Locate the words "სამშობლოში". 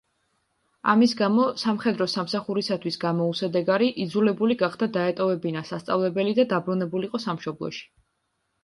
7.31-7.89